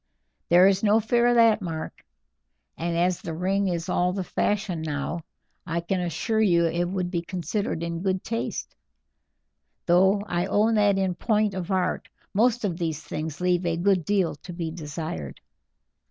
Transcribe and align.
"There 0.49 0.65
is 0.67 0.81
no 0.81 0.99
fear 0.99 1.27
of 1.27 1.35
that, 1.35 1.61
Mark; 1.61 2.03
and 2.75 2.97
as 2.97 3.21
the 3.21 3.35
ring 3.35 3.67
is 3.67 3.87
all 3.87 4.13
the 4.13 4.23
fashion 4.23 4.81
now, 4.81 5.19
I 5.63 5.79
can 5.81 5.99
assure 6.01 6.41
you 6.41 6.65
it 6.65 6.85
would 6.85 7.11
be 7.11 7.21
considered 7.21 7.83
in 7.83 8.01
good 8.01 8.23
taste, 8.23 8.73
though 9.85 10.23
I 10.25 10.47
own 10.47 10.73
that 10.73 10.97
in 10.97 11.13
point 11.13 11.53
of 11.53 11.69
art 11.69 12.09
most 12.33 12.65
of 12.65 12.79
these 12.79 13.03
things 13.03 13.39
leave 13.41 13.63
a 13.63 13.77
good 13.77 14.03
deal 14.03 14.33
to 14.37 14.51
be 14.53 14.71
desired. 14.71 15.39